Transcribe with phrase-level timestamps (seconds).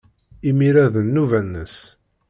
[0.49, 1.75] Imir-a, d nnuba-nnes.